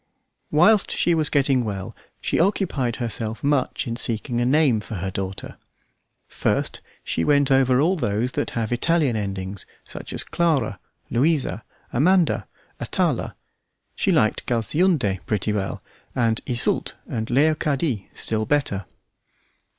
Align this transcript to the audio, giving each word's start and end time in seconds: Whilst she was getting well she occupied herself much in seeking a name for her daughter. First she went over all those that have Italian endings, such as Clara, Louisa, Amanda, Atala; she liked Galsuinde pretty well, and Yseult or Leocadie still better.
Whilst 0.49 0.89
she 0.89 1.13
was 1.13 1.29
getting 1.29 1.63
well 1.63 1.95
she 2.19 2.39
occupied 2.39 2.95
herself 2.95 3.43
much 3.43 3.85
in 3.85 3.95
seeking 3.95 4.41
a 4.41 4.47
name 4.47 4.79
for 4.79 4.95
her 4.95 5.11
daughter. 5.11 5.57
First 6.27 6.81
she 7.03 7.23
went 7.23 7.51
over 7.51 7.79
all 7.79 7.95
those 7.95 8.31
that 8.31 8.49
have 8.57 8.73
Italian 8.73 9.15
endings, 9.15 9.67
such 9.83 10.11
as 10.11 10.23
Clara, 10.23 10.79
Louisa, 11.11 11.63
Amanda, 11.93 12.47
Atala; 12.79 13.35
she 13.95 14.11
liked 14.11 14.47
Galsuinde 14.47 15.19
pretty 15.27 15.53
well, 15.53 15.83
and 16.15 16.41
Yseult 16.47 16.95
or 17.07 17.21
Leocadie 17.29 18.09
still 18.15 18.47
better. 18.47 18.85